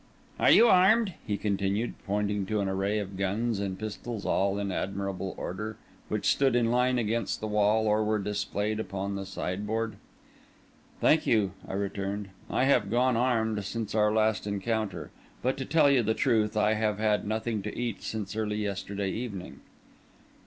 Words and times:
"Are 0.39 0.49
you 0.49 0.65
armed?" 0.67 1.13
he 1.27 1.37
continued, 1.37 1.93
pointing 2.07 2.47
to 2.47 2.59
an 2.59 2.67
array 2.67 2.97
of 2.97 3.17
guns 3.17 3.59
and 3.59 3.77
pistols, 3.77 4.25
all 4.25 4.57
in 4.57 4.71
admirable 4.71 5.35
order, 5.37 5.77
which 6.09 6.25
stood 6.25 6.55
in 6.55 6.71
line 6.71 6.97
against 6.97 7.39
the 7.39 7.45
wall 7.45 7.85
or 7.85 8.03
were 8.03 8.17
displayed 8.17 8.79
upon 8.79 9.13
the 9.13 9.27
sideboard. 9.27 9.97
"Thank 11.01 11.27
you," 11.27 11.51
I 11.67 11.73
returned; 11.73 12.29
"I 12.49 12.63
have 12.63 12.89
gone 12.89 13.15
armed 13.15 13.63
since 13.63 13.93
our 13.93 14.11
last 14.11 14.47
encounter. 14.47 15.11
But, 15.43 15.55
to 15.57 15.65
tell 15.65 15.91
you 15.91 16.01
the 16.01 16.15
truth, 16.15 16.57
I 16.57 16.73
have 16.73 16.97
had 16.97 17.27
nothing 17.27 17.61
to 17.61 17.77
eat 17.77 18.01
since 18.01 18.35
early 18.35 18.55
yesterday 18.57 19.11
evening." 19.11 19.59